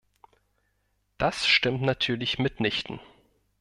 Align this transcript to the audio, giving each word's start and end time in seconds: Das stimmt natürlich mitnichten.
Das 1.19 1.45
stimmt 1.45 1.83
natürlich 1.83 2.39
mitnichten. 2.39 2.99